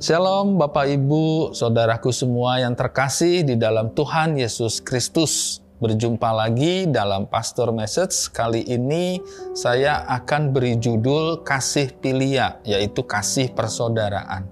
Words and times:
Shalom 0.00 0.56
Bapak 0.56 0.88
Ibu, 0.88 1.52
Saudaraku 1.52 2.08
semua 2.08 2.56
yang 2.56 2.72
terkasih 2.72 3.44
di 3.44 3.52
dalam 3.60 3.92
Tuhan 3.92 4.32
Yesus 4.32 4.80
Kristus. 4.80 5.60
Berjumpa 5.76 6.32
lagi 6.32 6.88
dalam 6.88 7.28
Pastor 7.28 7.68
Message. 7.68 8.32
Kali 8.32 8.64
ini 8.64 9.20
saya 9.52 10.08
akan 10.08 10.56
beri 10.56 10.80
judul 10.80 11.44
Kasih 11.44 11.92
Pilia, 12.00 12.64
yaitu 12.64 13.04
kasih 13.04 13.52
persaudaraan. 13.52 14.48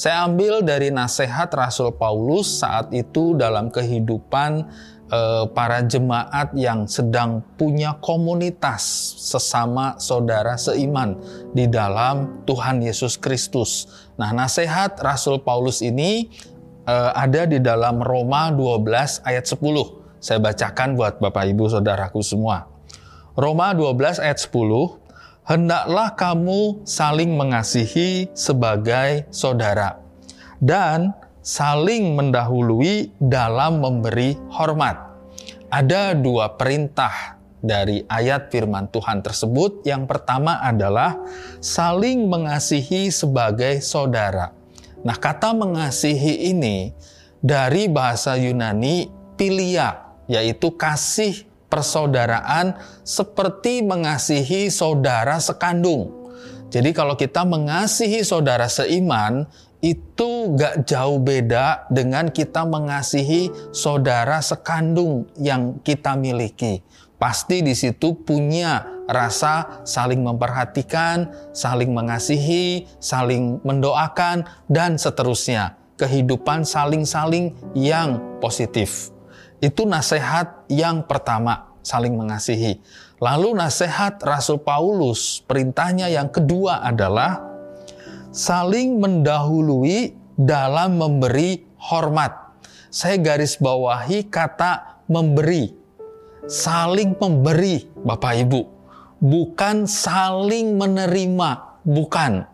Saya 0.00 0.24
ambil 0.24 0.64
dari 0.64 0.88
nasihat 0.88 1.52
Rasul 1.52 1.92
Paulus 1.92 2.64
saat 2.64 2.88
itu 2.88 3.36
dalam 3.36 3.68
kehidupan 3.68 4.64
eh, 5.12 5.44
para 5.52 5.84
jemaat 5.84 6.56
yang 6.56 6.88
sedang 6.88 7.44
punya 7.60 8.00
komunitas 8.00 8.80
sesama 9.20 10.00
saudara 10.00 10.56
seiman 10.56 11.20
di 11.52 11.68
dalam 11.68 12.40
Tuhan 12.48 12.80
Yesus 12.80 13.20
Kristus. 13.20 13.92
Nah, 14.16 14.32
nasihat 14.32 14.96
Rasul 15.04 15.44
Paulus 15.44 15.84
ini 15.84 16.32
eh, 16.88 17.10
ada 17.12 17.44
di 17.44 17.60
dalam 17.60 18.00
Roma 18.00 18.48
12 18.56 19.20
ayat 19.28 19.44
10. 19.44 19.60
Saya 20.16 20.40
bacakan 20.40 20.96
buat 20.96 21.20
Bapak 21.20 21.44
Ibu 21.44 21.76
Saudaraku 21.76 22.24
semua. 22.24 22.72
Roma 23.36 23.76
12 23.76 24.16
ayat 24.16 24.40
10, 24.40 24.99
Hendaklah 25.50 26.14
kamu 26.14 26.86
saling 26.86 27.34
mengasihi 27.34 28.30
sebagai 28.38 29.26
saudara 29.34 29.98
dan 30.62 31.10
saling 31.42 32.14
mendahului 32.14 33.10
dalam 33.18 33.82
memberi 33.82 34.38
hormat. 34.54 35.10
Ada 35.66 36.14
dua 36.14 36.54
perintah 36.54 37.34
dari 37.58 38.06
ayat 38.06 38.46
firman 38.54 38.94
Tuhan 38.94 39.26
tersebut. 39.26 39.82
Yang 39.82 40.06
pertama 40.06 40.62
adalah 40.62 41.18
saling 41.58 42.30
mengasihi 42.30 43.10
sebagai 43.10 43.82
saudara. 43.82 44.54
Nah, 45.02 45.18
kata 45.18 45.50
mengasihi 45.50 46.46
ini 46.54 46.94
dari 47.42 47.90
bahasa 47.90 48.38
Yunani 48.38 49.10
pilia, 49.34 50.14
yaitu 50.30 50.70
kasih 50.78 51.49
persaudaraan 51.70 52.74
seperti 53.06 53.86
mengasihi 53.86 54.68
saudara 54.68 55.38
sekandung. 55.38 56.20
Jadi 56.70 56.90
kalau 56.90 57.14
kita 57.14 57.46
mengasihi 57.46 58.22
saudara 58.26 58.66
seiman, 58.66 59.46
itu 59.80 60.52
gak 60.60 60.84
jauh 60.84 61.16
beda 61.16 61.88
dengan 61.88 62.28
kita 62.28 62.68
mengasihi 62.68 63.48
saudara 63.72 64.44
sekandung 64.44 65.24
yang 65.40 65.80
kita 65.80 66.14
miliki. 66.20 66.84
Pasti 67.16 67.60
di 67.60 67.76
situ 67.76 68.16
punya 68.16 69.04
rasa 69.04 69.84
saling 69.84 70.24
memperhatikan, 70.24 71.28
saling 71.52 71.92
mengasihi, 71.92 72.88
saling 72.96 73.60
mendoakan, 73.60 74.48
dan 74.72 74.96
seterusnya. 74.96 75.76
Kehidupan 76.00 76.64
saling-saling 76.64 77.52
yang 77.76 78.40
positif. 78.40 79.12
Itu 79.60 79.84
nasihat 79.84 80.64
yang 80.72 81.04
pertama, 81.04 81.76
saling 81.84 82.16
mengasihi. 82.16 82.80
Lalu 83.20 83.52
nasihat 83.52 84.16
Rasul 84.24 84.64
Paulus, 84.64 85.44
perintahnya 85.44 86.08
yang 86.08 86.32
kedua 86.32 86.80
adalah 86.80 87.44
saling 88.32 88.96
mendahului 88.96 90.16
dalam 90.32 90.96
memberi 90.96 91.60
hormat. 91.76 92.56
Saya 92.88 93.20
garis 93.20 93.60
bawahi 93.60 94.24
kata 94.32 95.04
memberi. 95.12 95.76
Saling 96.48 97.20
memberi, 97.20 97.84
Bapak 98.00 98.34
Ibu. 98.40 98.62
Bukan 99.20 99.84
saling 99.84 100.80
menerima, 100.80 101.84
bukan. 101.84 102.48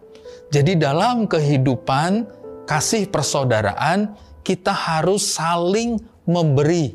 Jadi 0.51 0.75
dalam 0.75 1.31
kehidupan 1.31 2.27
kasih 2.67 3.07
persaudaraan, 3.07 4.19
kita 4.43 4.75
harus 4.75 5.39
saling 5.39 6.03
memberi. 6.27 6.95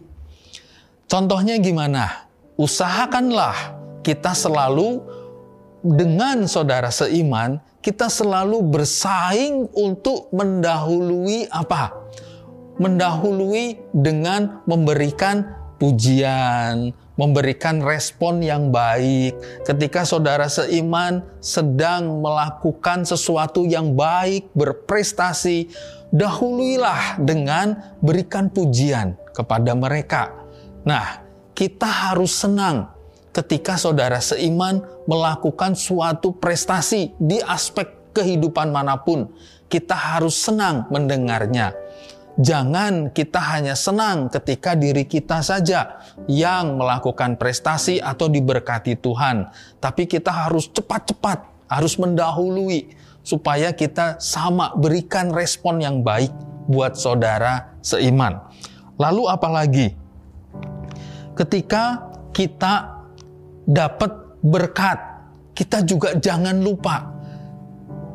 Contohnya 1.07 1.57
gimana? 1.57 2.29
Usahakanlah 2.59 3.55
kita 4.05 4.35
selalu 4.35 5.01
dengan 5.81 6.45
saudara 6.45 6.93
seiman 6.93 7.57
kita 7.81 8.13
selalu 8.13 8.61
bersaing 8.61 9.65
untuk 9.73 10.29
mendahului 10.29 11.49
apa? 11.49 11.97
Mendahului 12.77 13.81
dengan 13.89 14.61
memberikan 14.69 15.60
pujian, 15.81 16.93
memberikan 17.17 17.81
respon 17.81 18.45
yang 18.45 18.69
baik. 18.69 19.33
Ketika 19.65 20.05
saudara 20.05 20.45
seiman 20.45 21.25
sedang 21.41 22.21
melakukan 22.21 23.01
sesuatu 23.01 23.65
yang 23.65 23.97
baik, 23.97 24.53
berprestasi, 24.53 25.73
dahuluilah 26.13 27.17
dengan 27.17 27.97
berikan 27.97 28.53
pujian 28.53 29.17
kepada 29.33 29.73
mereka. 29.73 30.29
Nah, 30.85 31.25
kita 31.57 31.89
harus 31.89 32.37
senang 32.37 32.93
ketika 33.33 33.79
saudara 33.79 34.21
seiman 34.21 34.85
melakukan 35.09 35.73
suatu 35.73 36.35
prestasi 36.37 37.15
di 37.17 37.41
aspek 37.41 38.13
kehidupan 38.13 38.69
mana 38.69 38.99
pun. 39.01 39.31
Kita 39.71 39.95
harus 39.95 40.35
senang 40.35 40.91
mendengarnya. 40.91 41.71
Jangan 42.39 43.11
kita 43.11 43.43
hanya 43.43 43.75
senang 43.75 44.31
ketika 44.31 44.71
diri 44.71 45.03
kita 45.03 45.43
saja 45.43 45.99
yang 46.31 46.79
melakukan 46.79 47.35
prestasi 47.35 47.99
atau 47.99 48.31
diberkati 48.31 48.95
Tuhan, 48.95 49.51
tapi 49.83 50.07
kita 50.07 50.31
harus 50.31 50.71
cepat-cepat, 50.71 51.67
harus 51.67 51.99
mendahului 51.99 52.95
supaya 53.19 53.75
kita 53.75 54.15
sama 54.23 54.71
berikan 54.79 55.35
respon 55.35 55.83
yang 55.83 56.07
baik 56.07 56.31
buat 56.71 56.95
saudara 56.95 57.75
seiman. 57.83 58.39
Lalu 58.95 59.23
apalagi? 59.27 59.87
Ketika 61.35 62.15
kita 62.31 63.03
dapat 63.67 64.39
berkat, 64.39 64.99
kita 65.51 65.83
juga 65.83 66.15
jangan 66.15 66.63
lupa 66.63 67.11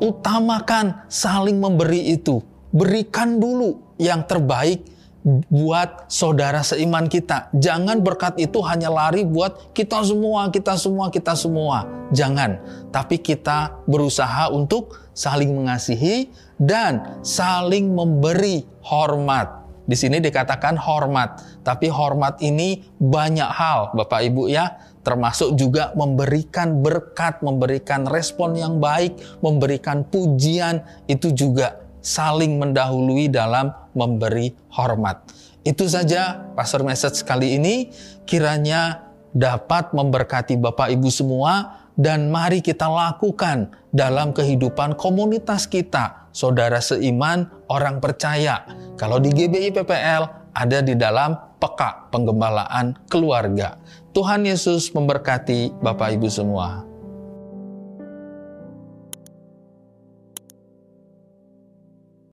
utamakan 0.01 1.05
saling 1.13 1.61
memberi 1.61 2.17
itu. 2.17 2.41
Berikan 2.73 3.41
dulu 3.41 3.86
yang 3.97 4.25
terbaik 4.25 4.85
buat 5.27 6.07
saudara 6.07 6.63
seiman 6.63 7.11
kita. 7.11 7.51
Jangan 7.51 7.99
berkat 7.99 8.39
itu 8.39 8.63
hanya 8.63 8.95
lari 8.95 9.27
buat 9.27 9.75
kita 9.75 10.07
semua, 10.07 10.55
kita 10.55 10.79
semua, 10.79 11.11
kita 11.11 11.35
semua. 11.35 11.83
Jangan. 12.15 12.63
Tapi 12.95 13.19
kita 13.19 13.83
berusaha 13.91 14.55
untuk 14.55 15.11
saling 15.11 15.51
mengasihi 15.51 16.31
dan 16.63 17.19
saling 17.27 17.91
memberi 17.91 18.63
hormat. 18.87 19.67
Di 19.87 19.95
sini 19.95 20.19
dikatakan 20.19 20.79
hormat, 20.79 21.63
tapi 21.63 21.87
hormat 21.87 22.43
ini 22.43 22.83
banyak 22.99 23.47
hal, 23.47 23.95
Bapak 23.95 24.19
Ibu 24.19 24.51
ya, 24.51 24.83
termasuk 25.07 25.55
juga 25.55 25.95
memberikan 25.95 26.83
berkat, 26.83 27.39
memberikan 27.39 28.03
respon 28.03 28.59
yang 28.59 28.83
baik, 28.83 29.15
memberikan 29.39 30.03
pujian, 30.03 30.83
itu 31.07 31.31
juga 31.31 31.86
saling 32.07 32.63
mendahului 32.63 33.27
dalam 33.27 33.75
memberi 33.99 34.55
hormat. 34.71 35.27
Itu 35.67 35.91
saja 35.91 36.47
Pastor 36.55 36.87
Message 36.87 37.27
kali 37.27 37.59
ini, 37.59 37.91
kiranya 38.23 39.03
dapat 39.35 39.91
memberkati 39.91 40.55
Bapak 40.55 40.95
Ibu 40.95 41.11
semua 41.11 41.83
dan 41.99 42.31
mari 42.31 42.63
kita 42.63 42.87
lakukan 42.87 43.75
dalam 43.91 44.31
kehidupan 44.31 44.95
komunitas 44.95 45.67
kita, 45.67 46.31
saudara 46.31 46.79
seiman, 46.79 47.51
orang 47.67 47.99
percaya. 47.99 48.63
Kalau 48.95 49.19
di 49.19 49.35
GBI 49.35 49.75
PPL 49.75 50.55
ada 50.55 50.79
di 50.79 50.95
dalam 50.95 51.35
peka 51.59 52.07
penggembalaan 52.15 52.95
keluarga. 53.11 53.81
Tuhan 54.15 54.47
Yesus 54.47 54.95
memberkati 54.95 55.83
Bapak 55.83 56.15
Ibu 56.15 56.29
semua. 56.31 56.96